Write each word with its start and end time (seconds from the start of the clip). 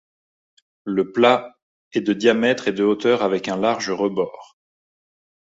Le 0.85 1.11
plat 1.11 1.59
est 1.93 2.01
de 2.01 2.13
diamètre 2.13 2.67
et 2.67 2.71
de 2.73 2.83
hauteur 2.83 3.21
avec 3.21 3.47
un 3.47 3.55
large 3.57 3.91
rebord. 3.91 4.57